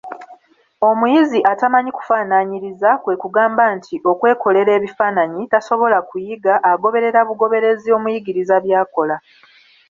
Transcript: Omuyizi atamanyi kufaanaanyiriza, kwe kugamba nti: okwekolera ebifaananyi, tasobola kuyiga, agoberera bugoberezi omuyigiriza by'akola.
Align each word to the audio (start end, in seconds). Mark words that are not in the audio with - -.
Omuyizi 0.89 1.39
atamanyi 1.51 1.91
kufaanaanyiriza, 1.97 2.89
kwe 3.03 3.15
kugamba 3.21 3.63
nti: 3.77 3.95
okwekolera 4.11 4.71
ebifaananyi, 4.77 5.41
tasobola 5.53 5.97
kuyiga, 6.09 6.53
agoberera 6.71 7.19
bugoberezi 7.27 7.89
omuyigiriza 7.97 8.55
by'akola. 8.65 9.15